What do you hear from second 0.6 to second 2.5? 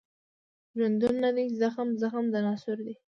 ژوندون نه دی زخم، زخم د